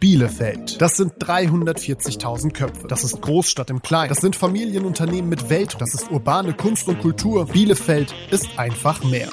[0.00, 0.80] Bielefeld.
[0.80, 2.86] Das sind 340.000 Köpfe.
[2.86, 4.10] Das ist Großstadt im Kleinen.
[4.10, 5.74] Das sind Familienunternehmen mit Welt.
[5.80, 7.46] Das ist urbane Kunst und Kultur.
[7.46, 9.28] Bielefeld ist einfach mehr.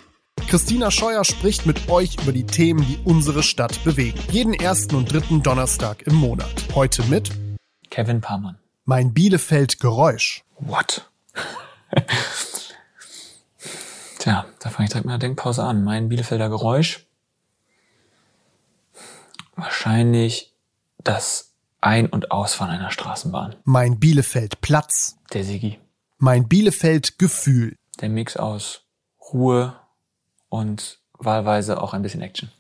[0.47, 4.19] Christina Scheuer spricht mit euch über die Themen, die unsere Stadt bewegen.
[4.31, 6.65] Jeden ersten und dritten Donnerstag im Monat.
[6.73, 7.29] Heute mit
[7.91, 8.57] Kevin Parmann.
[8.85, 10.43] Mein Bielefeld Geräusch.
[10.57, 11.11] What?
[14.17, 15.83] Tja, da fange ich direkt mit der Denkpause an.
[15.83, 17.05] Mein Bielefelder Geräusch.
[19.55, 20.54] Wahrscheinlich
[21.05, 23.55] das Ein- und Ausfahren einer Straßenbahn.
[23.63, 25.17] Mein Bielefeld Platz.
[25.33, 25.79] Der Sigi.
[26.17, 27.77] Mein Bielefeld Gefühl.
[28.01, 28.81] Der Mix aus
[29.31, 29.75] Ruhe
[30.49, 32.51] und wahlweise auch ein bisschen Action.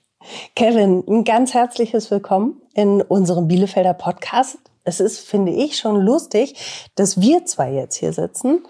[0.55, 4.57] Kevin, ein ganz herzliches Willkommen in unserem Bielefelder Podcast.
[4.83, 8.63] Es ist, finde ich, schon lustig, dass wir zwei jetzt hier sitzen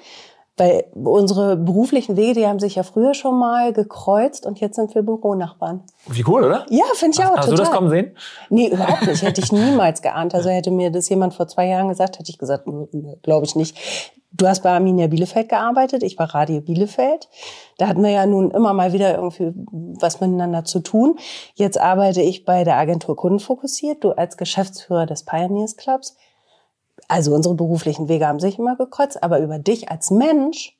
[0.57, 4.95] weil unsere beruflichen Wege, die haben sich ja früher schon mal gekreuzt und jetzt sind
[4.95, 5.83] wir Büronachbarn.
[6.07, 6.65] Wie cool, oder?
[6.69, 7.35] Ja, finde ich auch.
[7.35, 7.55] Hast total.
[7.57, 8.15] du das kommen sehen?
[8.49, 9.21] Nee, überhaupt nicht.
[9.21, 10.33] Hätte ich niemals geahnt.
[10.33, 12.69] Also hätte mir das jemand vor zwei Jahren gesagt, hätte ich gesagt,
[13.21, 13.77] glaube ich nicht.
[14.31, 17.29] Du hast bei Arminia Bielefeld gearbeitet, ich war Radio Bielefeld.
[17.77, 21.17] Da hatten wir ja nun immer mal wieder irgendwie was miteinander zu tun.
[21.53, 26.17] Jetzt arbeite ich bei der Agentur Kundenfokussiert, du als Geschäftsführer des Pioneers Clubs
[27.07, 30.77] also unsere beruflichen Wege haben sich immer gekreuzt, aber über dich als Mensch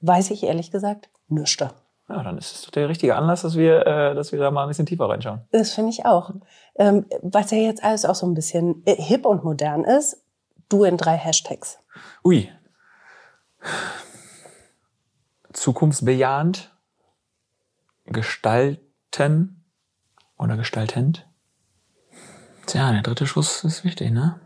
[0.00, 1.64] weiß ich ehrlich gesagt nichts.
[2.08, 4.64] Ja, dann ist es doch der richtige Anlass, dass wir, äh, dass wir da mal
[4.64, 5.40] ein bisschen tiefer reinschauen.
[5.50, 6.32] Das finde ich auch.
[6.74, 10.22] Ähm, was ja jetzt alles auch so ein bisschen äh, hip und modern ist,
[10.68, 11.78] du in drei Hashtags.
[12.24, 12.50] Ui.
[15.52, 16.74] Zukunftsbejahend,
[18.06, 19.64] gestalten
[20.38, 21.28] oder gestaltend.
[22.66, 24.40] Tja, der dritte Schuss ist wichtig, ne?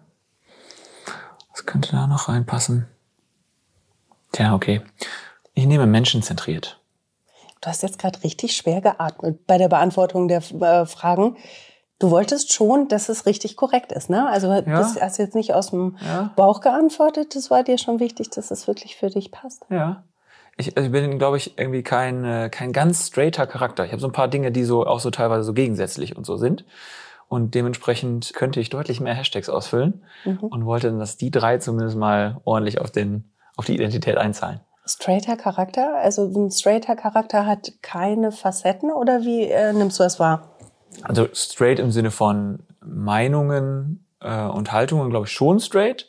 [1.66, 2.86] Was könnte da noch reinpassen?
[4.30, 4.82] Tja, okay.
[5.54, 6.80] Ich nehme menschenzentriert.
[7.60, 11.36] Du hast jetzt gerade richtig schwer geatmet bei der Beantwortung der äh, Fragen.
[11.98, 14.28] Du wolltest schon, dass es richtig korrekt ist, ne?
[14.28, 14.60] Also ja.
[14.60, 16.30] das hast jetzt nicht aus dem ja.
[16.36, 17.34] Bauch geantwortet.
[17.34, 19.64] Das war dir schon wichtig, dass es wirklich für dich passt.
[19.68, 20.04] Ja.
[20.56, 23.84] Ich, also ich bin, glaube ich, irgendwie kein, äh, kein ganz straighter Charakter.
[23.84, 26.36] Ich habe so ein paar Dinge, die so auch so teilweise so gegensätzlich und so
[26.36, 26.64] sind.
[27.28, 30.38] Und dementsprechend könnte ich deutlich mehr Hashtags ausfüllen mhm.
[30.38, 34.60] und wollte dann, dass die drei zumindest mal ordentlich auf, den, auf die Identität einzahlen.
[34.86, 35.96] Straighter Charakter?
[35.96, 40.56] Also ein straighter Charakter hat keine Facetten oder wie äh, nimmst du das wahr?
[41.02, 46.08] Also straight im Sinne von Meinungen äh, und Haltungen, glaube ich, schon straight.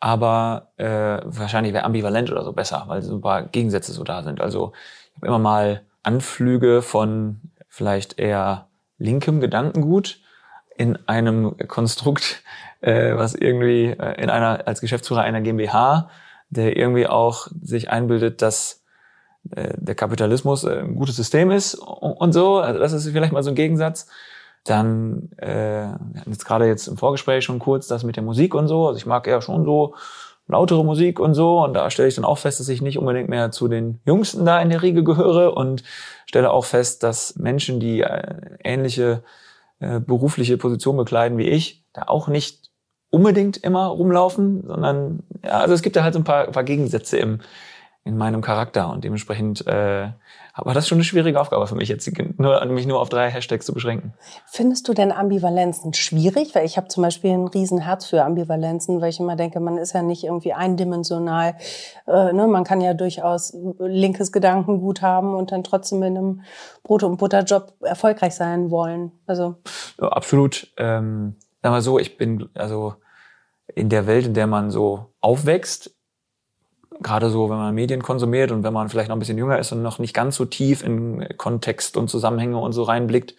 [0.00, 4.22] Aber äh, wahrscheinlich wäre ambivalent oder so besser, weil so ein paar Gegensätze so da
[4.22, 4.40] sind.
[4.40, 4.72] Also
[5.10, 8.68] ich habe immer mal Anflüge von vielleicht eher
[8.98, 10.20] linkem Gedankengut
[10.78, 12.42] in einem Konstrukt,
[12.80, 16.08] äh, was irgendwie äh, in einer als Geschäftsführer einer GmbH,
[16.50, 18.82] der irgendwie auch sich einbildet, dass
[19.50, 22.58] äh, der Kapitalismus äh, ein gutes System ist und so.
[22.58, 24.06] Also das ist vielleicht mal so ein Gegensatz.
[24.64, 28.54] Dann, äh, wir hatten jetzt gerade jetzt im Vorgespräch schon kurz das mit der Musik
[28.54, 28.86] und so.
[28.86, 29.94] Also ich mag eher schon so
[30.46, 31.62] lautere Musik und so.
[31.62, 34.44] Und da stelle ich dann auch fest, dass ich nicht unbedingt mehr zu den Jüngsten
[34.44, 35.82] da in der Riege gehöre und
[36.26, 39.22] stelle auch fest, dass Menschen, die äh, ähnliche
[39.80, 42.70] äh, berufliche Position bekleiden wie ich, da auch nicht
[43.10, 47.16] unbedingt immer rumlaufen, sondern ja, also es gibt da halt so ein paar, paar Gegensätze
[47.18, 47.40] im,
[48.04, 50.08] in meinem Charakter und dementsprechend äh,
[50.64, 53.66] war das schon eine schwierige Aufgabe für mich jetzt, nur, mich nur auf drei Hashtags
[53.66, 54.14] zu beschränken.
[54.46, 56.54] Findest du denn Ambivalenzen schwierig?
[56.54, 59.94] Weil ich habe zum Beispiel ein Riesenherz für Ambivalenzen, weil ich immer denke, man ist
[59.94, 61.54] ja nicht irgendwie eindimensional.
[62.06, 62.46] Äh, ne?
[62.46, 66.42] Man kann ja durchaus linkes Gedankengut haben und dann trotzdem in einem
[66.82, 69.12] Brot- und Butterjob erfolgreich sein wollen.
[69.26, 69.56] Also
[70.00, 70.72] ja, absolut.
[70.76, 72.94] Ähm, sag mal so, ich bin also
[73.74, 75.97] in der Welt, in der man so aufwächst,
[77.02, 79.72] gerade so, wenn man Medien konsumiert und wenn man vielleicht noch ein bisschen jünger ist
[79.72, 83.34] und noch nicht ganz so tief in Kontext und Zusammenhänge und so reinblickt,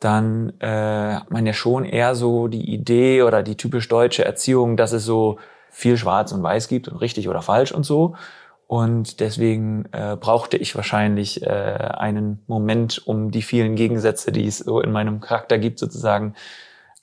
[0.00, 4.76] dann äh, hat man ja schon eher so die Idee oder die typisch deutsche Erziehung,
[4.76, 5.38] dass es so
[5.70, 8.14] viel Schwarz und Weiß gibt und richtig oder falsch und so.
[8.66, 14.58] Und deswegen äh, brauchte ich wahrscheinlich äh, einen Moment, um die vielen Gegensätze, die es
[14.58, 16.34] so in meinem Charakter gibt, sozusagen,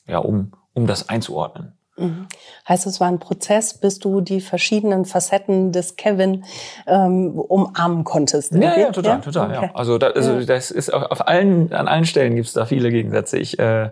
[0.05, 1.74] ja, um, um das einzuordnen.
[1.95, 2.28] Mhm.
[2.68, 6.44] Heißt, es war ein Prozess, bis du die verschiedenen Facetten des Kevin
[6.88, 8.54] ähm, umarmen konntest.
[8.54, 9.18] Ja, ja, total, ja?
[9.19, 9.51] total.
[9.51, 9.66] Okay.
[9.68, 9.75] Ja.
[9.75, 10.45] Also, da, also ja.
[10.45, 13.38] das ist auf, auf allen, an allen Stellen gibt es da viele Gegensätze.
[13.38, 13.92] Ich, äh,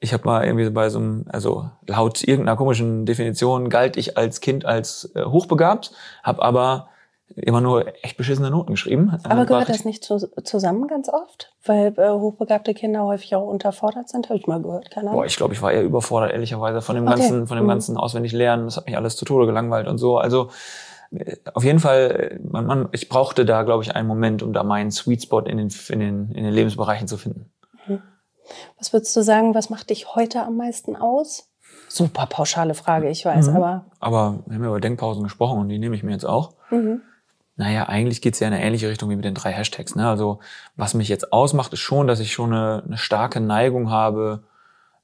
[0.00, 4.40] ich habe mal irgendwie bei so einem, also laut irgendeiner komischen Definition galt ich als
[4.40, 5.92] Kind als äh, hochbegabt,
[6.22, 6.88] habe aber
[7.34, 9.18] immer nur echt beschissene Noten geschrieben.
[9.24, 11.52] Aber gehört das nicht zu, zusammen ganz oft?
[11.64, 14.90] Weil äh, hochbegabte Kinder häufig auch unterfordert sind, habe ich mal gehört.
[14.90, 15.20] Keine Ahnung.
[15.20, 17.16] Boah, ich glaube, ich war eher überfordert, ehrlicherweise, von dem okay.
[17.18, 17.70] ganzen, von dem mhm.
[17.70, 18.66] ganzen auswendig lernen.
[18.66, 20.18] Das hat mich alles zu Tode gelangweilt und so.
[20.18, 20.50] Also
[21.10, 24.62] äh, auf jeden Fall, man, man, ich brauchte da, glaube ich, einen Moment, um da
[24.62, 27.50] meinen Sweet Spot in den, in den, in den Lebensbereichen zu finden.
[27.86, 28.02] Mhm.
[28.78, 31.50] Was würdest du sagen, was macht dich heute am meisten aus?
[31.88, 33.56] Super pauschale Frage, ich weiß, Mhm.
[33.56, 33.86] aber.
[34.00, 36.54] Aber wir haben ja über Denkpausen gesprochen und die nehme ich mir jetzt auch.
[36.70, 37.02] Mhm.
[37.56, 39.94] Naja, eigentlich geht's ja in eine ähnliche Richtung wie mit den drei Hashtags.
[39.94, 40.06] Ne?
[40.06, 40.40] Also
[40.76, 44.42] was mich jetzt ausmacht, ist schon, dass ich schon eine, eine starke Neigung habe,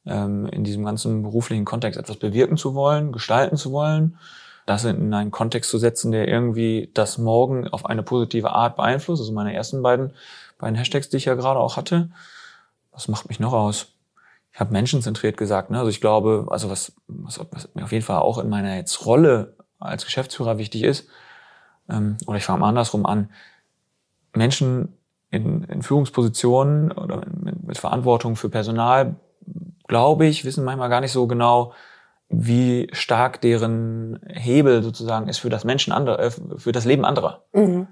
[0.04, 4.18] ähm, in diesem ganzen beruflichen Kontext etwas bewirken zu wollen, gestalten zu wollen,
[4.66, 9.22] das in einen Kontext zu setzen, der irgendwie das Morgen auf eine positive Art beeinflusst.
[9.22, 10.12] Also meine ersten beiden,
[10.58, 12.10] beiden Hashtags, die ich ja gerade auch hatte.
[12.92, 13.94] Was macht mich noch aus?
[14.52, 15.70] Ich habe menschenzentriert gesagt.
[15.70, 15.78] Ne?
[15.78, 19.06] Also ich glaube, also was, was, was mir auf jeden Fall auch in meiner jetzt
[19.06, 21.08] Rolle als Geschäftsführer wichtig ist,
[21.92, 23.30] ähm, oder ich fange mal andersrum an,
[24.34, 24.96] Menschen
[25.30, 29.16] in, in Führungspositionen oder mit, mit Verantwortung für Personal,
[29.88, 31.72] glaube ich, wissen manchmal gar nicht so genau,
[32.28, 37.44] wie stark deren Hebel sozusagen ist für das Menschen andere, äh, für das Leben anderer.
[37.52, 37.88] Mhm.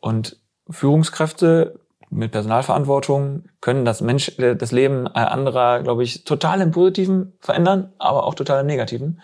[0.00, 0.36] Und
[0.68, 1.80] Führungskräfte
[2.10, 7.92] mit Personalverantwortung können das Mensch, äh, das Leben anderer, glaube ich, total im Positiven verändern,
[7.98, 9.20] aber auch total im Negativen.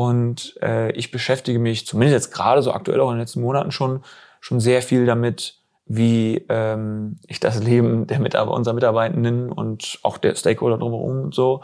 [0.00, 3.70] Und äh, ich beschäftige mich, zumindest jetzt gerade so aktuell auch in den letzten Monaten
[3.70, 4.02] schon,
[4.40, 10.16] schon sehr viel damit, wie ähm, ich das Leben der Mitarbeiter, unserer Mitarbeitenden und auch
[10.16, 11.60] der Stakeholder drumherum und so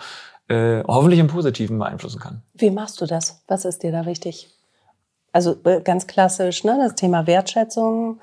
[0.48, 2.42] äh, hoffentlich im Positiven beeinflussen kann.
[2.52, 3.42] Wie machst du das?
[3.48, 4.50] Was ist dir da wichtig?
[5.32, 6.78] Also äh, ganz klassisch, ne?
[6.78, 8.20] Das Thema Wertschätzung,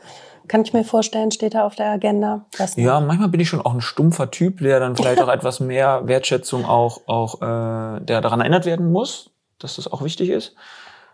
[0.48, 2.46] kann ich mir vorstellen, steht da auf der Agenda.
[2.76, 6.04] Ja, manchmal bin ich schon auch ein stumpfer Typ, der dann vielleicht auch etwas mehr
[6.06, 9.33] Wertschätzung auch, auch äh, der daran erinnert werden muss,
[9.64, 10.56] dass das auch wichtig ist.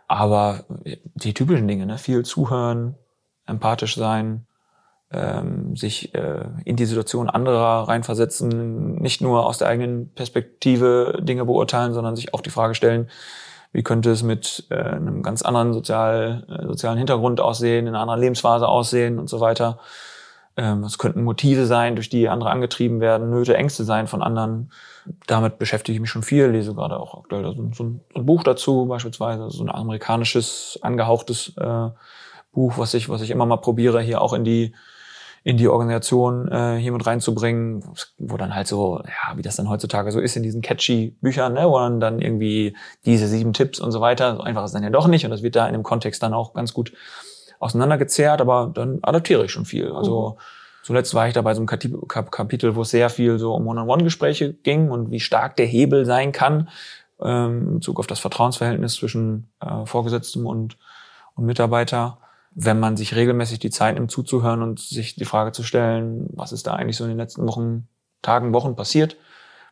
[0.08, 0.66] Aber
[1.16, 1.98] die typischen Dinge, ne?
[1.98, 2.96] viel zuhören,
[3.46, 4.48] empathisch sein,
[5.12, 11.46] ähm, sich äh, in die Situation anderer reinversetzen, nicht nur aus der eigenen Perspektive Dinge
[11.46, 13.10] beurteilen, sondern sich auch die Frage stellen,
[13.72, 18.02] wie könnte es mit äh, einem ganz anderen sozial, äh, sozialen Hintergrund aussehen, in einer
[18.02, 19.80] anderen Lebensphase aussehen und so weiter.
[20.60, 24.72] Ähm, es könnten Motive sein, durch die andere angetrieben werden, Nöte, Ängste sein von anderen.
[25.26, 28.44] Damit beschäftige ich mich schon viel, lese gerade auch aktuell so, ein- so, ein, Buch
[28.44, 31.90] dazu, beispielsweise so ein amerikanisches, angehauchtes äh,
[32.52, 34.76] Buch, was ich, was ich immer mal probiere, hier auch in die
[35.46, 37.82] in die Organisation äh, hier mit reinzubringen,
[38.18, 41.54] wo dann halt so, ja, wie das dann heutzutage so ist in diesen catchy Büchern,
[41.54, 42.76] ne, wo man dann irgendwie
[43.06, 45.42] diese sieben Tipps und so weiter, so einfach ist dann ja doch nicht und das
[45.42, 46.92] wird da in dem Kontext dann auch ganz gut
[47.60, 49.92] auseinandergezerrt, aber dann adaptiere ich schon viel.
[49.92, 50.38] Also
[50.84, 54.54] zuletzt war ich da bei so einem Kapitel, wo es sehr viel so um One-on-One-Gespräche
[54.54, 56.70] ging und wie stark der Hebel sein kann
[57.22, 60.78] ähm, in Bezug auf das Vertrauensverhältnis zwischen äh, Vorgesetztem und,
[61.36, 62.18] und Mitarbeiter
[62.56, 66.52] wenn man sich regelmäßig die Zeit nimmt zuzuhören und sich die Frage zu stellen, was
[66.52, 67.88] ist da eigentlich so in den letzten Wochen,
[68.22, 69.16] Tagen, Wochen passiert?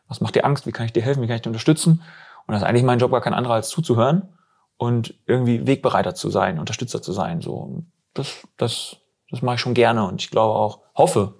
[0.06, 0.66] Was macht dir Angst?
[0.66, 1.22] Wie kann ich dir helfen?
[1.22, 2.02] Wie kann ich dir unterstützen?
[2.46, 4.28] Und das ist eigentlich mein Job gar kein anderer als zuzuhören
[4.78, 7.42] und irgendwie Wegbereiter zu sein, Unterstützer zu sein.
[7.42, 7.82] So,
[8.14, 8.96] das, das,
[9.30, 11.34] das mache ich schon gerne und ich glaube auch, hoffe,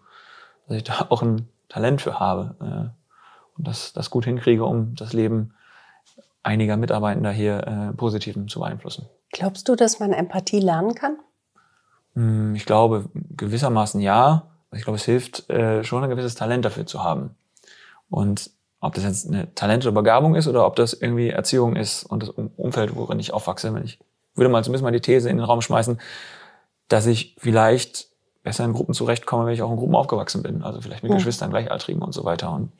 [0.66, 4.94] dass ich da auch ein Talent für habe äh, und das, das gut hinkriege, um
[4.94, 5.54] das Leben
[6.42, 9.08] einiger Mitarbeitender hier äh, positiv zu beeinflussen.
[9.32, 11.18] Glaubst du, dass man Empathie lernen kann?
[12.14, 14.50] Hm, Ich glaube gewissermaßen ja.
[14.72, 17.36] Ich glaube, es hilft äh, schon ein gewisses Talent dafür zu haben.
[18.10, 18.50] Und
[18.80, 22.22] ob das jetzt eine Talent oder Begabung ist oder ob das irgendwie Erziehung ist und
[22.22, 23.98] das Um- Umfeld, worin ich aufwachse, wenn ich
[24.34, 26.00] würde mal zumindest mal die These in den Raum schmeißen,
[26.86, 28.06] dass ich vielleicht
[28.44, 30.62] besser in Gruppen zurechtkomme, wenn ich auch in Gruppen aufgewachsen bin.
[30.62, 31.16] Also vielleicht mit Mhm.
[31.16, 32.52] Geschwistern, Gleichaltrigen und so weiter.
[32.52, 32.70] Und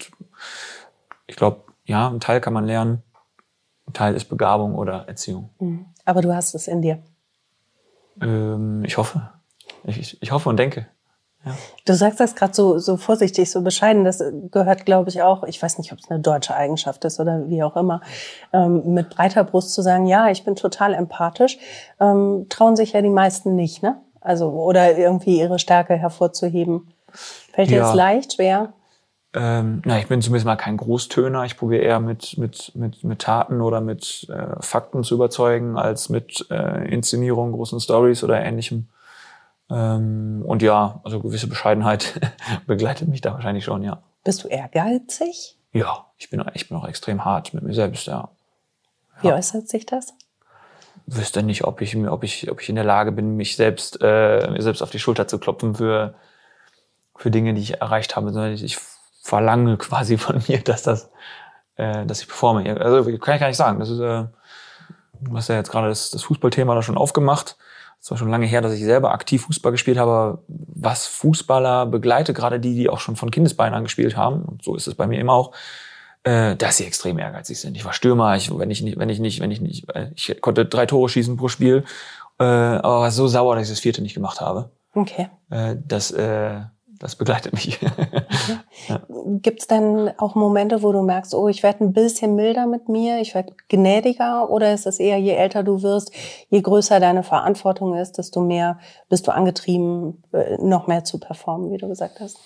[1.27, 3.03] ich glaube, ja, ein Teil kann man lernen,
[3.89, 5.51] ein Teil ist Begabung oder Erziehung.
[5.59, 5.87] Mhm.
[6.05, 7.03] Aber du hast es in dir.
[8.21, 9.31] Ähm, ich hoffe.
[9.85, 10.87] Ich, ich hoffe und denke.
[11.85, 14.05] Du sagst das gerade so, so vorsichtig, so bescheiden.
[14.05, 17.49] Das gehört, glaube ich, auch, ich weiß nicht, ob es eine deutsche Eigenschaft ist oder
[17.49, 18.01] wie auch immer,
[18.53, 21.59] ähm, mit breiter Brust zu sagen, ja, ich bin total empathisch,
[22.01, 24.01] ähm, trauen sich ja die meisten nicht, ne?
[24.21, 26.89] Also, oder irgendwie ihre Stärke hervorzuheben.
[27.53, 27.83] Fällt dir Ja.
[27.85, 28.73] das leicht, schwer?
[29.35, 31.45] Ähm, na, ich bin zumindest mal kein Großtöner.
[31.45, 36.09] Ich probiere eher mit, mit, mit, mit Taten oder mit äh, Fakten zu überzeugen, als
[36.09, 38.89] mit äh, Inszenierung, großen Stories oder ähnlichem.
[39.71, 42.21] Ähm, und ja, also gewisse Bescheidenheit
[42.67, 44.03] begleitet mich da wahrscheinlich schon, ja.
[44.25, 45.57] Bist du ehrgeizig?
[45.73, 48.31] Ja, ich bin, ich bin auch extrem hart mit mir selbst, ja.
[49.21, 49.35] Wie Ja.
[49.37, 50.15] äußert sich das?
[51.07, 54.51] Wüsste nicht, ob ich, ob ich, ob ich in der Lage bin, mich selbst, äh,
[54.51, 56.15] mir selbst auf die Schulter zu klopfen für,
[57.17, 58.79] für Dinge, die ich erreicht habe, sondern ich, ich
[59.23, 61.11] verlange quasi von mir, dass das,
[61.77, 62.79] äh, dass ich performe.
[62.81, 63.79] Also kann ich gar nicht sagen.
[63.79, 64.25] Das ist, äh,
[65.21, 67.57] du hast ja jetzt gerade das, das Fußballthema da schon aufgemacht.
[68.01, 70.43] Es war schon lange her, dass ich selber aktiv Fußball gespielt habe.
[70.47, 74.77] Was Fußballer begleitet, gerade die, die auch schon von Kindesbeinen an gespielt haben, und so
[74.77, 75.53] ist es bei mir immer auch,
[76.23, 77.77] äh, dass sie extrem ehrgeizig sind.
[77.77, 80.41] Ich war Stürmer, ich, wenn ich nicht, wenn ich nicht, wenn ich nicht, äh, ich
[80.41, 81.85] konnte drei Tore schießen pro Spiel,
[82.39, 84.71] äh, aber war so sauer, dass ich das vierte nicht gemacht habe.
[84.95, 85.29] Okay.
[85.51, 86.61] Äh, das, äh,
[86.99, 87.79] das begleitet mich.
[87.83, 87.93] Okay.
[88.89, 89.03] Ja.
[89.43, 92.89] Gibt es denn auch Momente, wo du merkst, oh, ich werde ein bisschen milder mit
[92.89, 94.49] mir, ich werde gnädiger?
[94.49, 96.13] Oder ist es eher, je älter du wirst,
[96.49, 98.79] je größer deine Verantwortung ist, desto mehr
[99.11, 102.39] bist du angetrieben, äh, noch mehr zu performen, wie du gesagt hast?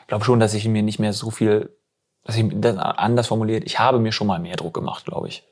[0.00, 1.76] Ich glaube schon, dass ich mir nicht mehr so viel,
[2.24, 5.44] dass ich das anders formuliert, ich habe mir schon mal mehr Druck gemacht, glaube ich.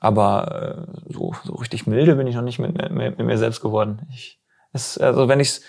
[0.00, 3.60] Aber äh, so, so richtig milde bin ich noch nicht mit, mit, mit mir selbst
[3.60, 4.06] geworden.
[4.10, 4.40] Ich,
[4.72, 5.60] es, also wenn ich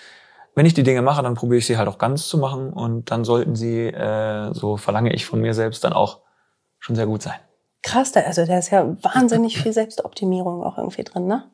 [0.56, 3.10] wenn ich die Dinge mache, dann probiere ich sie halt auch ganz zu machen und
[3.10, 6.20] dann sollten sie, äh, so verlange ich von mir selbst, dann auch
[6.78, 7.38] schon sehr gut sein.
[7.82, 11.44] Krass, also da ist ja wahnsinnig viel Selbstoptimierung auch irgendwie drin, ne?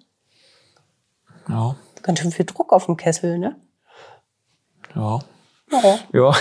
[1.49, 1.75] Ja.
[2.03, 3.57] Ganz schön viel Druck auf dem Kessel, ne?
[4.95, 5.19] Ja.
[5.73, 5.99] Ja.
[6.13, 6.33] Ja.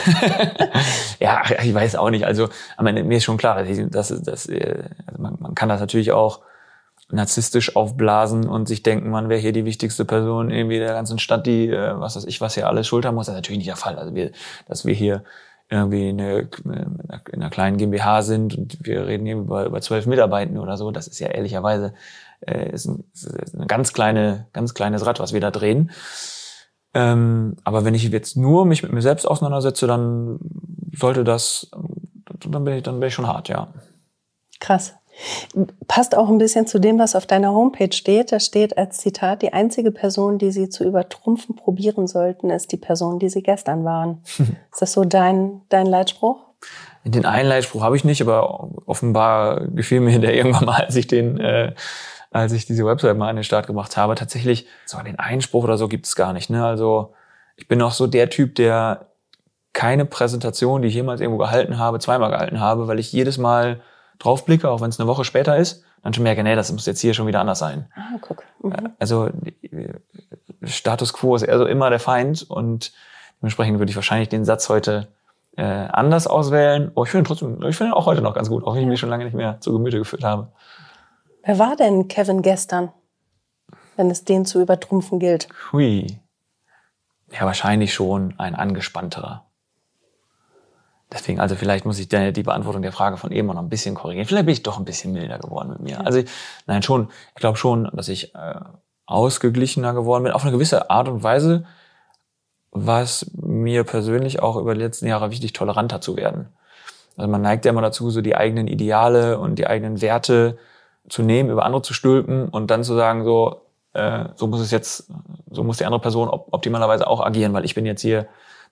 [1.20, 2.26] ja, ich weiß auch nicht.
[2.26, 5.80] Also, aber mir ist schon klar, dass, dass, dass äh, also man, man kann das
[5.80, 6.42] natürlich auch
[7.12, 11.46] narzisstisch aufblasen und sich denken, man wäre hier die wichtigste Person irgendwie der ganzen Stadt,
[11.46, 13.28] die, äh, was weiß ich, was hier alles schultern muss.
[13.28, 13.98] Das ist natürlich nicht der Fall.
[13.98, 14.32] Also wir,
[14.68, 15.24] dass wir hier
[15.70, 20.60] irgendwie eine, in einer kleinen GmbH sind und wir reden hier über, über zwölf Mitarbeitende
[20.60, 21.94] oder so, das ist ja ehrlicherweise
[22.42, 25.92] äh, ist ein, ist ein ganz kleine, ganz kleines Rad, was wir da drehen.
[26.94, 30.40] Ähm, aber wenn ich jetzt nur mich mit mir selbst auseinandersetze, dann
[30.94, 31.72] sollte das,
[32.46, 33.70] dann bin ich, dann bin ich schon hart, ja.
[34.60, 34.94] Krass.
[35.88, 38.32] Passt auch ein bisschen zu dem, was auf deiner Homepage steht.
[38.32, 42.78] Da steht als Zitat, die einzige Person, die Sie zu übertrumpfen probieren sollten, ist die
[42.78, 44.22] Person, die Sie gestern waren.
[44.72, 46.38] ist das so dein, dein Leitspruch?
[47.04, 51.08] Den einen Leitspruch habe ich nicht, aber offenbar gefiel mir der irgendwann mal, als ich
[51.08, 51.74] den, äh,
[52.32, 54.16] als ich diese Website mal an den Start gemacht habe.
[54.16, 56.50] Tatsächlich, so den Einspruch oder so gibt es gar nicht.
[56.50, 56.66] Ne?
[56.66, 57.14] Also
[57.56, 59.08] ich bin auch so der Typ, der
[59.74, 63.82] keine Präsentation, die ich jemals irgendwo gehalten habe, zweimal gehalten habe, weil ich jedes Mal
[64.24, 67.02] draufblicke, auch wenn es eine Woche später ist, dann schon merke, nee, das muss jetzt
[67.02, 67.86] hier schon wieder anders sein.
[67.96, 68.44] Ah, guck.
[68.62, 68.90] Mhm.
[69.00, 69.30] Also
[70.64, 72.94] Status quo ist also immer der Feind und
[73.42, 75.08] dementsprechend würde ich wahrscheinlich den Satz heute
[75.58, 76.92] äh, anders auswählen.
[76.96, 79.00] Oh, ich finde trotzdem, ich finde auch heute noch ganz gut, auch wenn ich mich
[79.00, 80.52] schon lange nicht mehr zu Gemüte geführt habe.
[81.44, 82.92] Wer war denn Kevin gestern,
[83.96, 85.50] wenn es den zu übertrumpfen gilt?
[85.72, 86.20] Hui.
[87.32, 89.46] Ja, wahrscheinlich schon ein angespannterer.
[91.12, 94.28] Deswegen, also vielleicht muss ich die Beantwortung der Frage von eben noch ein bisschen korrigieren.
[94.28, 96.06] Vielleicht bin ich doch ein bisschen milder geworden mit mir.
[96.06, 96.30] Also ich,
[96.68, 98.56] nein, schon, ich glaube schon, dass ich äh,
[99.06, 100.32] ausgeglichener geworden bin.
[100.32, 101.66] Auf eine gewisse Art und Weise
[102.72, 106.48] war es mir persönlich auch über die letzten Jahre wichtig, toleranter zu werden.
[107.18, 110.58] Also man neigt ja immer dazu, so die eigenen Ideale und die eigenen Werte
[111.10, 113.62] zu nehmen, über andere zu stülpen und dann zu sagen, so,
[113.94, 115.12] äh, so muss es jetzt,
[115.50, 118.28] so muss die andere Person op optimalerweise auch agieren, weil ich bin jetzt hier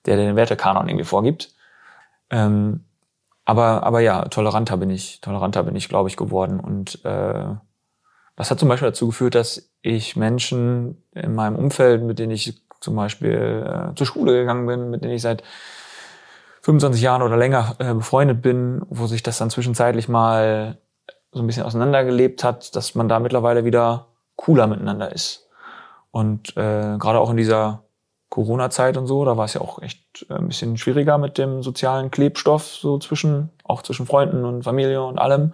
[0.05, 1.53] der, der den Wertekanon irgendwie vorgibt.
[2.29, 2.85] Ähm,
[3.45, 6.59] aber, aber ja, toleranter bin ich, toleranter bin ich, glaube ich, geworden.
[6.59, 7.45] Und äh,
[8.35, 12.61] das hat zum Beispiel dazu geführt, dass ich Menschen in meinem Umfeld, mit denen ich
[12.79, 15.43] zum Beispiel äh, zur Schule gegangen bin, mit denen ich seit
[16.61, 20.77] 25 Jahren oder länger äh, befreundet bin, wo sich das dann zwischenzeitlich mal
[21.31, 25.49] so ein bisschen auseinandergelebt hat, dass man da mittlerweile wieder cooler miteinander ist.
[26.11, 27.83] Und äh, gerade auch in dieser
[28.39, 31.61] Corona-Zeit und so, da war es ja auch echt äh, ein bisschen schwieriger mit dem
[31.61, 35.53] sozialen Klebstoff, so zwischen, auch zwischen Freunden und Familie und allem.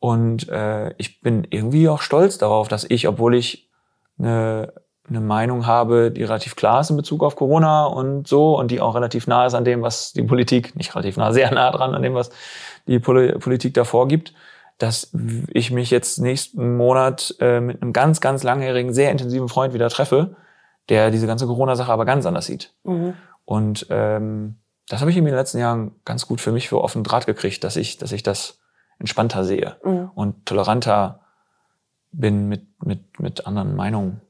[0.00, 3.70] Und äh, ich bin irgendwie auch stolz darauf, dass ich, obwohl ich
[4.18, 4.72] eine,
[5.08, 8.80] eine Meinung habe, die relativ klar ist in Bezug auf Corona und so und die
[8.80, 11.94] auch relativ nah ist an dem, was die Politik, nicht relativ nah, sehr nah dran
[11.94, 12.30] an dem, was
[12.88, 14.34] die Poli Politik da vorgibt,
[14.78, 15.12] dass
[15.52, 19.90] ich mich jetzt nächsten Monat äh, mit einem ganz, ganz langjährigen, sehr intensiven Freund wieder
[19.90, 20.34] treffe,
[20.90, 22.74] der diese ganze Corona-Sache aber ganz anders sieht.
[22.84, 23.14] Mhm.
[23.44, 24.56] Und ähm,
[24.88, 27.64] das habe ich in den letzten Jahren ganz gut für mich für offenen Draht gekriegt,
[27.64, 28.58] dass ich, dass ich das
[28.98, 30.10] entspannter sehe mhm.
[30.14, 31.20] und toleranter
[32.12, 34.20] bin mit, mit, mit anderen Meinungen.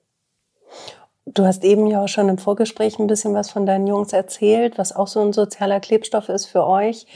[1.25, 4.79] Du hast eben ja auch schon im Vorgespräch ein bisschen was von deinen Jungs erzählt,
[4.79, 7.07] was auch so ein sozialer Klebstoff ist für euch,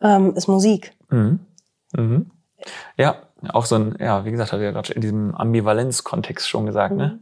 [0.00, 0.92] ähm, ist Musik.
[1.10, 1.40] Mhm.
[1.96, 2.30] Mhm.
[2.96, 3.16] Ja,
[3.52, 7.20] auch so ein, ja, wie gesagt, hat ja gerade in diesem Ambivalenz-Kontext schon gesagt, ne?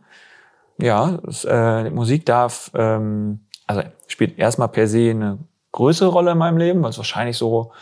[0.80, 5.38] Ja, es, äh, Musik darf, ähm, also spielt erstmal per se eine
[5.72, 7.72] größere Rolle in meinem Leben, weil es wahrscheinlich so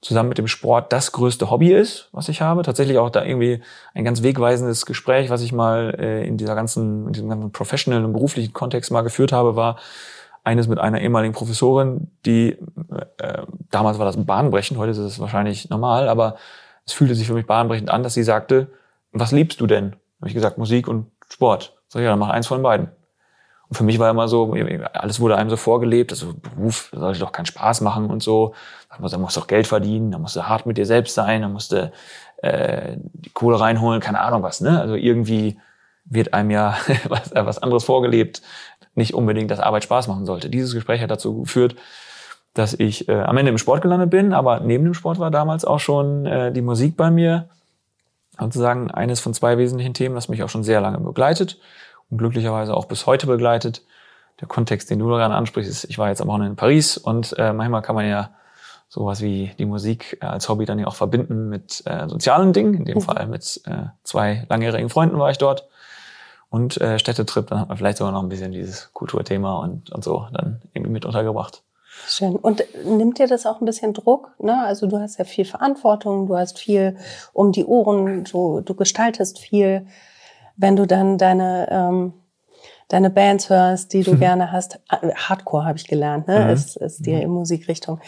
[0.00, 2.62] zusammen mit dem Sport das größte Hobby ist, was ich habe.
[2.62, 3.62] Tatsächlich auch da irgendwie
[3.94, 8.04] ein ganz wegweisendes Gespräch, was ich mal äh, in dieser ganzen, in diesem ganzen professionellen
[8.04, 9.76] und beruflichen Kontext mal geführt habe, war
[10.44, 12.58] eines mit einer ehemaligen Professorin, die
[13.18, 16.34] äh, damals war das bahnbrechend, heute ist es wahrscheinlich normal, aber
[16.84, 18.66] es fühlte sich für mich bahnbrechend an, dass sie sagte,
[19.12, 19.94] was liebst du denn?
[20.20, 21.80] Habe ich gesagt, Musik und Sport.
[21.92, 22.88] So, ja, dann mach eins von beiden.
[23.68, 24.54] Und für mich war immer so,
[24.94, 28.54] alles wurde einem so vorgelebt, also Beruf sollte doch keinen Spaß machen und so.
[28.88, 31.48] Da musst du doch Geld verdienen, da musst du hart mit dir selbst sein, da
[31.48, 31.92] musst du
[32.38, 34.80] äh, die Kohle reinholen, keine Ahnung was, ne?
[34.80, 35.58] Also irgendwie
[36.06, 36.78] wird einem ja
[37.10, 38.40] was, was anderes vorgelebt.
[38.94, 40.48] nicht unbedingt, dass Arbeit Spaß machen sollte.
[40.48, 41.76] Dieses Gespräch hat dazu geführt,
[42.54, 45.66] dass ich äh, am Ende im Sport gelandet bin, aber neben dem Sport war damals
[45.66, 47.50] auch schon äh, die Musik bei mir
[48.38, 51.58] sozusagen eines von zwei wesentlichen Themen, das mich auch schon sehr lange begleitet
[52.10, 53.82] und glücklicherweise auch bis heute begleitet.
[54.40, 57.38] Der Kontext, den du gerade ansprichst, ist, ich war jetzt am Wochenende in Paris und
[57.38, 58.30] äh, manchmal kann man ja
[58.88, 62.74] sowas wie die Musik äh, als Hobby dann ja auch verbinden mit äh, sozialen Dingen.
[62.74, 63.02] In dem mhm.
[63.02, 65.68] Fall mit äh, zwei langjährigen Freunden war ich dort.
[66.50, 70.04] Und äh, Städtetrip, dann hat man vielleicht sogar noch ein bisschen dieses Kulturthema und, und
[70.04, 71.62] so dann irgendwie mit untergebracht.
[72.06, 72.36] Schön.
[72.36, 74.32] Und nimmt dir das auch ein bisschen Druck?
[74.38, 74.64] Ne?
[74.64, 76.96] Also du hast ja viel Verantwortung, du hast viel
[77.32, 79.86] um die Ohren, du, du gestaltest viel.
[80.56, 82.12] Wenn du dann deine, ähm,
[82.88, 84.20] deine Bands hörst, die du mhm.
[84.20, 86.44] gerne hast, äh, Hardcore habe ich gelernt, ne?
[86.44, 86.50] Mhm.
[86.50, 87.32] ist, ist die mhm.
[87.32, 88.00] Musikrichtung.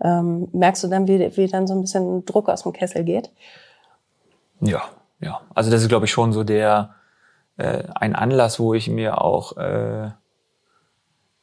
[0.00, 3.30] Ähm, merkst du dann, wie, wie dann so ein bisschen Druck aus dem Kessel geht?
[4.60, 4.82] Ja,
[5.20, 5.40] ja.
[5.54, 6.94] Also das ist, glaube ich, schon so der
[7.56, 10.10] äh, ein Anlass, wo ich mir auch äh,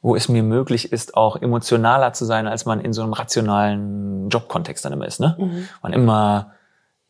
[0.06, 4.28] wo es mir möglich ist, auch emotionaler zu sein, als man in so einem rationalen
[4.28, 5.18] Jobkontext dann immer ist.
[5.18, 5.34] Ne?
[5.36, 5.68] Mhm.
[5.82, 6.52] Man immer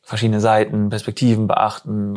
[0.00, 2.16] verschiedene Seiten, Perspektiven beachten.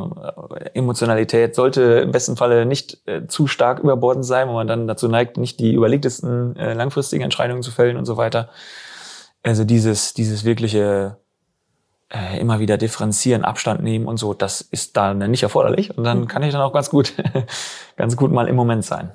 [0.73, 5.09] Emotionalität sollte im besten Falle nicht äh, zu stark überbordend sein, wo man dann dazu
[5.09, 8.47] neigt, nicht die überlegtesten äh, langfristigen Entscheidungen zu fällen und so weiter.
[9.43, 11.17] Also dieses, dieses wirkliche
[12.07, 15.97] äh, immer wieder differenzieren, Abstand nehmen und so, das ist da nicht erforderlich.
[15.97, 16.27] Und dann mhm.
[16.29, 17.15] kann ich dann auch ganz gut,
[17.97, 19.11] ganz gut mal im Moment sein.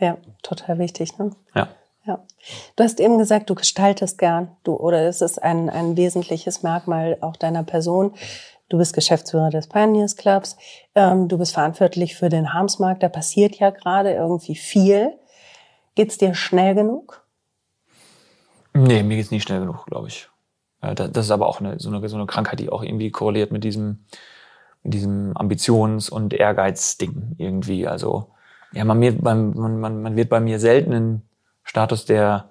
[0.00, 1.18] Ja, total wichtig.
[1.18, 1.30] Ne?
[1.54, 1.68] Ja.
[2.06, 2.24] Ja.
[2.76, 7.18] Du hast eben gesagt, du gestaltest gern, du, oder es ist ein, ein wesentliches Merkmal
[7.20, 8.14] auch deiner Person.
[8.70, 10.56] Du bist Geschäftsführer des Pioneers Clubs.
[10.94, 13.02] Ähm, du bist verantwortlich für den Harmsmarkt.
[13.02, 15.12] Da passiert ja gerade irgendwie viel.
[15.94, 17.24] Geht's dir schnell genug?
[18.72, 20.28] Nee, mir geht's nicht schnell genug, glaube ich.
[20.80, 23.64] Das ist aber auch eine, so, eine, so eine Krankheit, die auch irgendwie korreliert mit
[23.64, 24.06] diesem,
[24.82, 27.86] mit diesem Ambitions- und Ehrgeiz-Ding irgendwie.
[27.86, 28.28] Also
[28.72, 31.22] ja, man, man, man, man wird bei mir selten einen
[31.64, 32.50] Status der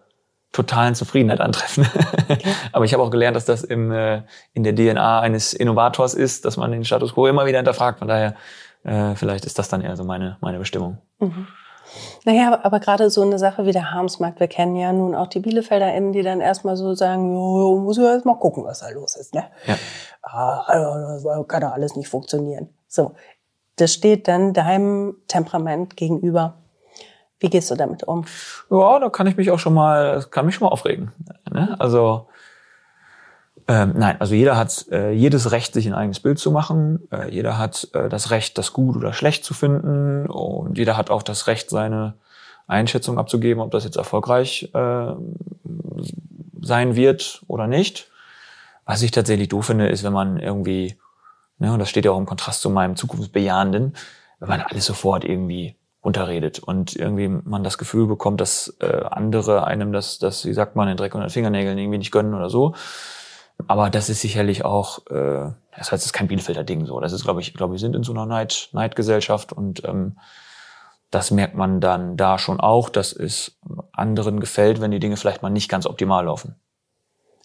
[0.52, 1.88] totalen Zufriedenheit antreffen.
[2.72, 4.24] Aber ich habe auch gelernt, dass das im, äh,
[4.54, 8.00] in der DNA eines Innovators ist, dass man den Status quo immer wieder hinterfragt.
[8.00, 8.36] Von daher,
[8.84, 10.98] äh, vielleicht ist das dann eher so meine, meine Bestimmung.
[11.20, 11.48] Mhm.
[12.26, 15.40] Naja, aber gerade so eine Sache wie der Harmsmarkt, wir kennen ja nun auch die
[15.40, 19.16] BielefelderInnen, die dann erstmal so sagen, jo, muss ich erst mal gucken, was da los
[19.16, 19.34] ist.
[19.34, 19.46] Ne?
[19.66, 19.76] Ja.
[20.22, 22.70] Ah, also, das kann doch alles nicht funktionieren.
[22.88, 23.16] So,
[23.80, 26.56] das steht dann deinem Temperament gegenüber.
[27.40, 28.26] Wie gehst du damit um?
[28.70, 31.12] Ja, da kann ich mich auch schon mal, kann mich schon mal aufregen.
[31.52, 31.76] Ne?
[31.80, 32.28] Also
[33.70, 37.08] ähm, nein, also jeder hat äh, jedes Recht, sich ein eigenes Bild zu machen.
[37.12, 40.26] Äh, jeder hat äh, das Recht, das gut oder schlecht zu finden.
[40.26, 42.16] Und jeder hat auch das Recht, seine
[42.66, 45.14] Einschätzung abzugeben, ob das jetzt erfolgreich äh,
[46.62, 48.10] sein wird oder nicht.
[48.86, 50.98] Was ich tatsächlich doof finde, ist, wenn man irgendwie
[51.60, 53.96] Ne, und das steht ja auch im Kontrast zu meinem zukunftsbejahenden,
[54.40, 59.66] wenn man alles sofort irgendwie runterredet und irgendwie man das Gefühl bekommt, dass äh, andere
[59.66, 62.50] einem das, das, wie sagt man, den Dreck unter den Fingernägeln irgendwie nicht gönnen oder
[62.50, 62.74] so.
[63.68, 67.02] Aber das ist sicherlich auch, äh, das heißt, es ist kein Bielefelder Ding so.
[67.02, 70.18] Das ist, glaube ich, glaube wir sind in so einer Neid, Neidgesellschaft und ähm,
[71.12, 73.60] das merkt man dann da schon auch, dass es
[73.92, 76.56] anderen gefällt, wenn die Dinge vielleicht mal nicht ganz optimal laufen.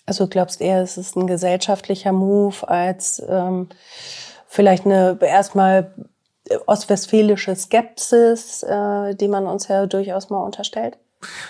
[0.07, 3.69] Also glaubst eher, es ist ein gesellschaftlicher Move als ähm,
[4.47, 5.95] vielleicht eine erstmal
[6.67, 10.99] ostwestfälische Skepsis, äh, die man uns ja durchaus mal unterstellt?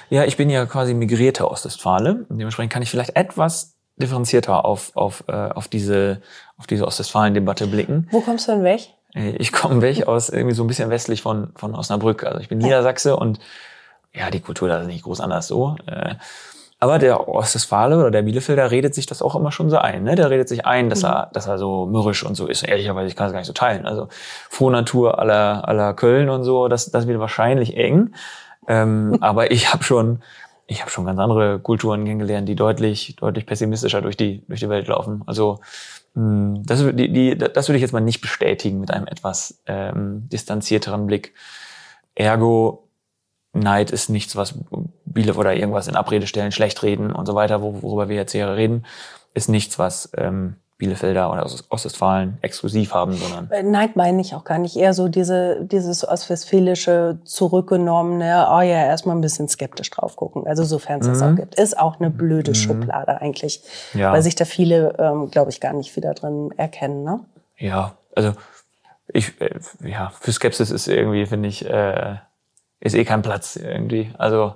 [0.09, 2.27] Ja, ich bin ja quasi migrierter Ostwestfale.
[2.29, 6.21] Dementsprechend kann ich vielleicht etwas differenzierter auf, auf, äh, auf diese,
[6.57, 8.09] auf diese Ostwestfalen-Debatte blicken.
[8.11, 8.89] Wo kommst du denn weg?
[9.15, 12.25] Äh, ich komme weg aus irgendwie so ein bisschen westlich von, von Osnabrück.
[12.25, 13.41] Also ich bin Niedersachse und
[14.13, 15.77] ja, die Kultur da ist nicht groß anders so.
[15.87, 16.15] Äh,
[16.85, 20.03] aber der Ostwestfale oder der Bielefelder redet sich das auch immer schon so ein.
[20.03, 20.17] Ne?
[20.17, 21.09] Der redet sich ein, dass mhm.
[21.09, 22.63] er, dass er so mürrisch und so ist.
[22.63, 23.87] Ehrlicherweise, ich kann es gar nicht so teilen.
[23.87, 24.09] Also
[24.51, 28.15] Frohnatur aller aller Köln und so, das, das wird wahrscheinlich eng.
[28.69, 30.23] Ähm, aber ich habe schon,
[30.67, 34.69] ich habe schon ganz andere Kulturen kennengelernt, die deutlich, deutlich pessimistischer durch die durch die
[34.69, 35.23] Welt laufen.
[35.25, 35.61] Also
[36.13, 39.63] mh, hm, das, die, die, das würde ich jetzt mal nicht bestätigen mit einem etwas
[39.65, 41.33] ähm, distanzierteren Blick.
[42.15, 42.85] Ergo
[43.55, 44.59] Neid ist nichts, was
[45.15, 48.49] Biele oder irgendwas in Abrede stellen, schlecht reden und so weiter, worüber wir jetzt hier
[48.55, 48.85] reden,
[49.33, 53.51] ist nichts, was ähm, Bielefelder oder Ostwestfalen exklusiv haben, sondern.
[53.51, 54.77] Äh, Neid meine ich auch gar nicht.
[54.77, 60.47] Eher so diese, dieses ostwestfälische zurückgenommene, oh ja, erstmal ein bisschen skeptisch drauf gucken.
[60.49, 61.13] Also sofern es mhm.
[61.13, 61.55] das auch gibt.
[61.55, 62.57] Ist auch eine blöde mhm.
[62.57, 63.63] Schublade eigentlich.
[63.95, 64.13] Ja.
[64.13, 67.21] Weil sich da viele, ähm, glaube ich, gar nicht wieder drin erkennen, ne?
[67.57, 68.33] Ja, also
[69.07, 72.17] ich, äh, ja, für Skepsis ist irgendwie, finde ich, äh,
[72.81, 74.11] ist eh kein Platz irgendwie.
[74.19, 74.55] Also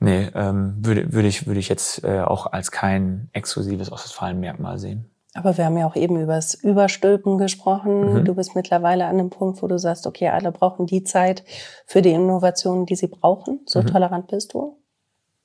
[0.00, 5.10] nee, ähm, würde, würde ich würde ich jetzt äh, auch als kein exklusives Ostwestfalen-Merkmal sehen.
[5.34, 8.14] Aber wir haben ja auch eben über das Überstülpen gesprochen.
[8.14, 8.24] Mhm.
[8.24, 11.44] Du bist mittlerweile an einem Punkt, wo du sagst, okay, alle brauchen die Zeit
[11.86, 13.60] für die Innovationen, die sie brauchen.
[13.66, 13.86] So Mhm.
[13.86, 14.78] tolerant bist du?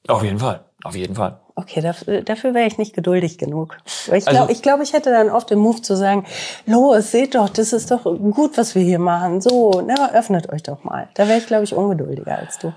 [0.07, 1.39] Auf jeden Fall, auf jeden Fall.
[1.55, 3.77] Okay, dafür, dafür wäre ich nicht geduldig genug.
[4.07, 6.25] Ich Also- glaube, ich, glaub, ich hätte dann oft den Move zu sagen,
[6.65, 9.39] los, seht doch, das ist doch gut, was wir hier machen.
[9.41, 11.07] So, ne, öffnet euch doch mal.
[11.13, 12.73] Da wäre ich, glaube ich, ungeduldiger als du.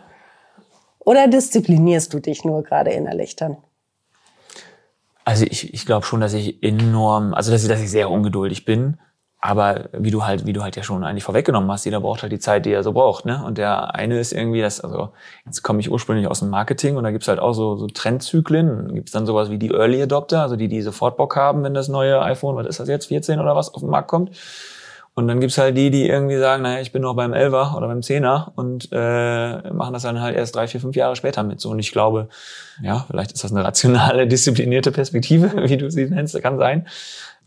[1.07, 3.59] Oder disziplinierst du dich nur gerade innerlich dann?
[5.25, 8.64] Also ich, ich glaube schon, dass ich enorm, also dass ich, dass ich sehr ungeduldig
[8.64, 8.99] bin.
[9.40, 12.33] Aber wie du halt, wie du halt ja schon eigentlich vorweggenommen hast, jeder braucht halt
[12.33, 13.25] die Zeit, die er so braucht.
[13.25, 13.40] Ne?
[13.45, 15.11] Und der eine ist irgendwie, das, also
[15.45, 18.92] jetzt komme ich ursprünglich aus dem Marketing und da gibt's halt auch so, so Trendzyklen.
[18.92, 21.87] Gibt's dann sowas wie die Early Adopter, also die, die sofort Bock haben, wenn das
[21.87, 24.31] neue iPhone, was ist das jetzt, 14 oder was, auf den Markt kommt.
[25.18, 27.87] Und dann gibt's halt die, die irgendwie sagen, naja, ich bin noch beim Elfer oder
[27.87, 31.59] beim Zehner und äh, machen das dann halt erst drei, vier, fünf Jahre später mit.
[31.59, 32.29] So und ich glaube,
[32.83, 36.87] ja, vielleicht ist das eine rationale, disziplinierte Perspektive, wie du sie nennst, kann sein.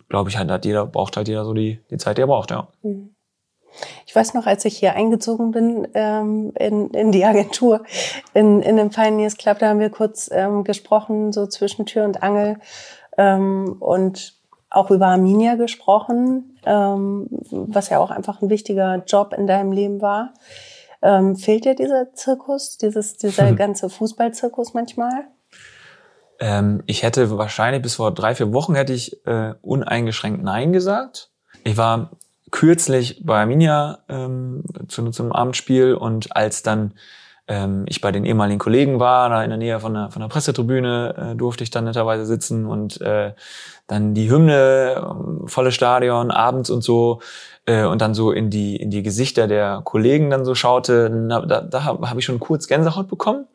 [0.10, 2.50] Glaube ich halt, hat jeder, braucht halt jeder so die, die Zeit, die er braucht,
[2.50, 2.68] ja.
[4.08, 7.84] Ich weiß noch, als ich hier eingezogen bin ähm, in, in die Agentur,
[8.34, 12.24] in, in dem Pioneers Club, da haben wir kurz ähm, gesprochen, so zwischen Tür und
[12.24, 12.58] Angel
[13.20, 14.40] ähm, und
[14.72, 20.02] auch über Arminia gesprochen, ähm, was ja auch einfach ein wichtiger Job in deinem Leben
[20.02, 20.34] war.
[21.02, 25.28] Ähm, fehlt dir dieser Zirkus, dieses, dieser ganze Fußballzirkus manchmal?
[26.40, 31.30] Ähm, ich hätte wahrscheinlich bis vor drei, vier Wochen hätte ich äh, uneingeschränkt Nein gesagt.
[31.64, 32.12] Ich war
[32.52, 36.94] kürzlich bei Arminia ähm, zu, zu einem Abendspiel und als dann
[37.50, 40.30] ähm, ich bei den ehemaligen Kollegen war, da in der Nähe von der, von der
[40.30, 43.34] Pressetribüne, äh, durfte ich dann netterweise sitzen und äh,
[43.88, 47.22] dann die Hymne, ähm, volle Stadion, abends und so,
[47.66, 51.44] äh, und dann so in die, in die Gesichter der Kollegen dann so schaute, na,
[51.44, 53.48] da, da habe hab ich schon kurz Gänsehaut bekommen.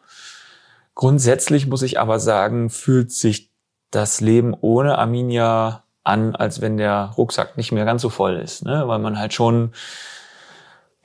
[0.97, 3.51] Grundsätzlich muss ich aber sagen, fühlt sich
[3.93, 8.65] das Leben ohne Arminia an, als wenn der Rucksack nicht mehr ganz so voll ist,
[8.65, 8.83] ne?
[8.87, 9.71] weil man halt schon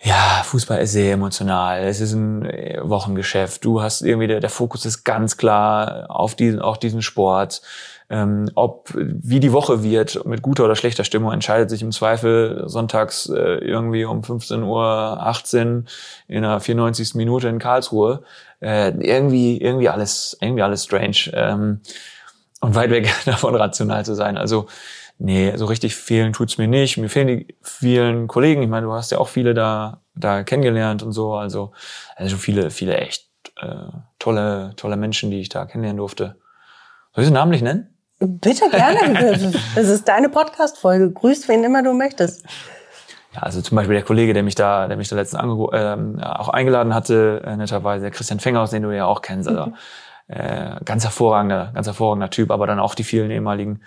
[0.02, 1.84] ja, Fußball ist sehr emotional.
[1.84, 3.66] Es ist ein äh, Wochengeschäft.
[3.66, 7.62] Du hast irgendwie, der, der Fokus ist ganz klar auf diesen, auf diesen Sport.
[8.10, 12.64] Ähm, ob, wie die Woche wird, mit guter oder schlechter Stimmung, entscheidet sich im Zweifel
[12.68, 15.84] sonntags äh, irgendwie um 15.18 Uhr
[16.28, 17.16] in der 94.
[17.16, 18.24] Minute in Karlsruhe.
[18.62, 21.30] Äh, irgendwie, irgendwie alles, irgendwie alles strange.
[21.34, 21.82] Ähm,
[22.62, 24.38] und weit weg davon rational zu sein.
[24.38, 24.68] Also,
[25.20, 26.98] nee, so richtig fehlen tut's mir nicht.
[26.98, 28.64] Mir fehlen die vielen Kollegen.
[28.64, 31.36] Ich meine, du hast ja auch viele da, da kennengelernt und so.
[31.36, 31.74] Also,
[32.16, 33.30] also viele, viele echt
[33.62, 36.38] äh, tolle, tolle Menschen, die ich da kennenlernen durfte.
[37.14, 37.94] Soll ich sie namentlich nennen?
[38.20, 39.54] Bitte gerne.
[39.76, 41.12] Das ist deine Podcast-Folge.
[41.12, 42.46] Grüß wen immer du möchtest.
[43.34, 46.50] Ja, also zum Beispiel der Kollege, der mich da, der mich da letztens ähm, auch
[46.50, 49.48] eingeladen hatte, äh, netterweise, der Christian Fenghaus, den du ja auch kennst.
[49.48, 49.72] Also,
[50.28, 53.82] äh, ganz hervorragender, ganz hervorragender Typ, aber dann auch die vielen ehemaligen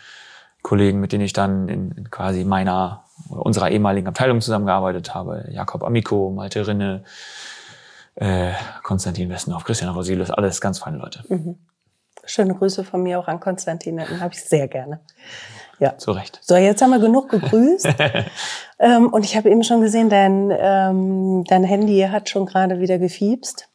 [0.62, 5.46] Kollegen, mit denen ich dann in, in quasi meiner oder unserer ehemaligen Abteilung zusammengearbeitet habe.
[5.50, 7.04] Jakob Amico, Malte Rinne,
[8.14, 11.24] äh, Konstantin Westenhoff, Christian Rosilius, alles ganz feine Leute.
[12.24, 15.00] Schöne Grüße von mir auch an Konstantin, den habe ich sehr gerne.
[15.78, 15.98] Ja.
[15.98, 16.38] Zu Recht.
[16.42, 17.88] So, jetzt haben wir genug gegrüßt.
[18.78, 22.98] ähm, und ich habe eben schon gesehen, dein, ähm, dein Handy hat schon gerade wieder
[22.98, 23.68] gefiebst.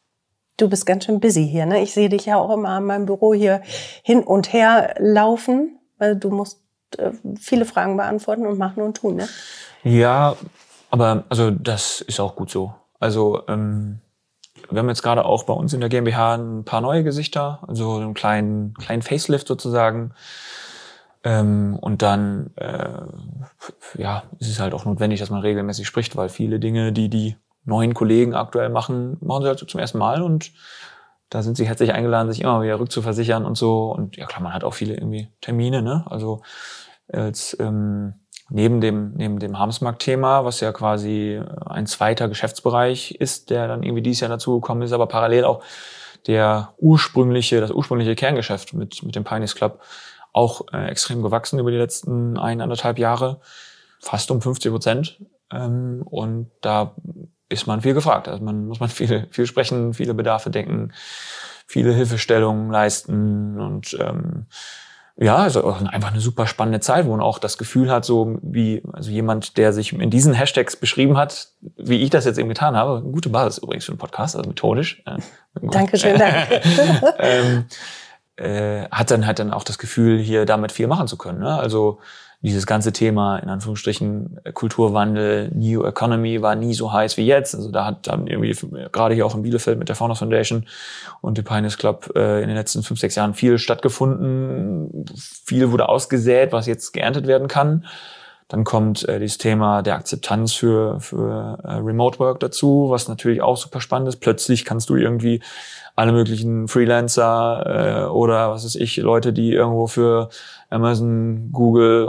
[0.56, 1.82] Du bist ganz schön busy hier, ne?
[1.82, 3.60] Ich sehe dich ja auch immer an meinem Büro hier
[4.02, 6.62] hin und her laufen, weil du musst
[6.96, 9.28] äh, viele Fragen beantworten und machen und tun, ne?
[9.84, 10.36] Ja,
[10.90, 12.74] aber also das ist auch gut so.
[12.98, 14.00] Also ähm,
[14.70, 17.96] wir haben jetzt gerade auch bei uns in der GmbH ein paar neue Gesichter, also
[17.96, 20.12] einen kleinen, kleinen Facelift sozusagen.
[21.24, 23.02] Ähm, und dann äh,
[23.96, 27.36] ja, ist es halt auch notwendig, dass man regelmäßig spricht, weil viele Dinge, die die
[27.64, 30.52] neuen Kollegen aktuell machen, machen sie halt so zum ersten Mal und
[31.30, 33.90] da sind sie herzlich eingeladen, sich immer wieder rückzuversichern und so.
[33.90, 36.04] Und ja klar, man hat auch viele irgendwie Termine, ne?
[36.08, 36.42] Also
[37.12, 38.14] als ähm,
[38.50, 44.02] neben dem neben dem Hamsmarkt-Thema, was ja quasi ein zweiter Geschäftsbereich ist, der dann irgendwie
[44.02, 45.62] dieses Jahr dazugekommen ist, aber parallel auch
[46.26, 49.80] der ursprüngliche, das ursprüngliche Kerngeschäft mit mit dem Pioneers Club
[50.32, 53.40] auch äh, extrem gewachsen über die letzten ein, anderthalb Jahre,
[54.00, 55.20] fast um 50 Prozent.
[55.50, 56.94] Ähm, und da
[57.48, 58.28] ist man viel gefragt.
[58.28, 60.92] Also man muss man viel, viel sprechen, viele Bedarfe denken,
[61.66, 64.46] viele Hilfestellungen leisten und ähm,
[65.20, 68.82] ja, also einfach eine super spannende Zeit, wo man auch das Gefühl hat, so wie
[68.92, 72.76] also jemand, der sich in diesen Hashtags beschrieben hat, wie ich das jetzt eben getan
[72.76, 73.02] habe.
[73.02, 75.02] Gute Basis übrigens für einen Podcast, also methodisch.
[75.06, 75.18] Äh,
[75.60, 76.60] Dankeschön, danke.
[77.18, 77.64] ähm,
[78.38, 81.40] äh, hat dann hat dann auch das Gefühl, hier damit viel machen zu können.
[81.40, 81.58] Ne?
[81.58, 81.98] Also
[82.40, 87.56] dieses ganze Thema, in Anführungsstrichen, Kulturwandel, New Economy war nie so heiß wie jetzt.
[87.56, 88.54] Also da hat dann irgendwie,
[88.92, 90.66] gerade hier auch in Bielefeld mit der Founders Foundation
[91.20, 95.04] und dem Pioneers Club äh, in den letzten fünf, sechs Jahren viel stattgefunden.
[95.16, 97.86] Viel wurde ausgesät, was jetzt geerntet werden kann.
[98.48, 103.42] Dann kommt äh, dieses Thema der Akzeptanz für, für äh, Remote Work dazu, was natürlich
[103.42, 104.20] auch super spannend ist.
[104.20, 105.42] Plötzlich kannst du irgendwie
[105.96, 110.30] alle möglichen Freelancer äh, oder was weiß ich, Leute, die irgendwo für
[110.70, 112.08] Amazon, Google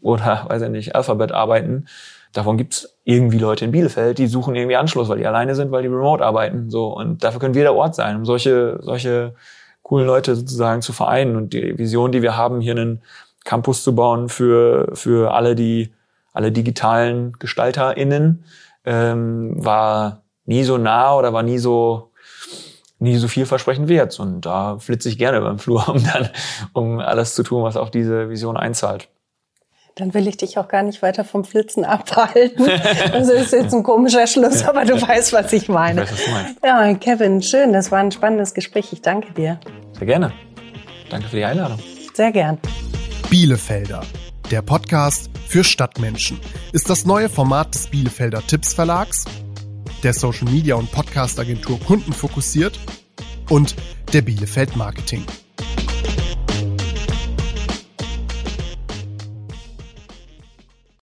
[0.00, 1.86] oder weiß ich nicht, Alphabet arbeiten.
[2.32, 5.82] Davon gibt's irgendwie Leute in Bielefeld, die suchen irgendwie Anschluss, weil die alleine sind, weil
[5.82, 6.70] die remote arbeiten.
[6.70, 9.34] So und dafür können wir der Ort sein, um solche solche
[9.82, 13.02] coolen Leute sozusagen zu vereinen und die Vision, die wir haben, hier einen
[13.44, 15.92] Campus zu bauen für für alle die
[16.32, 18.44] alle digitalen GestalterInnen,
[18.84, 22.10] ähm, war nie so nah oder war nie so
[22.98, 24.18] nie so vielversprechend wert.
[24.20, 26.28] Und da flitze ich gerne beim Flur, um dann,
[26.72, 29.08] um alles zu tun, was auf diese Vision einzahlt.
[29.96, 32.64] Dann will ich dich auch gar nicht weiter vom Flitzen abhalten.
[33.12, 36.04] Das ist jetzt ein komischer Schluss, aber du weißt, was ich meine.
[36.04, 36.64] Ich weiß, was du meinst.
[36.64, 37.72] Ja, Kevin, schön.
[37.72, 38.92] Das war ein spannendes Gespräch.
[38.92, 39.58] Ich danke dir.
[39.98, 40.32] Sehr gerne.
[41.10, 41.78] Danke für die Einladung.
[42.14, 42.58] Sehr gern.
[43.30, 44.04] Bielefelder.
[44.50, 46.40] Der Podcast für Stadtmenschen
[46.72, 49.24] ist das neue Format des Bielefelder Tipps Verlags
[50.02, 52.76] der Social Media und Podcast Agentur Kunden fokussiert
[53.48, 53.76] und
[54.12, 55.24] der Bielefeld Marketing.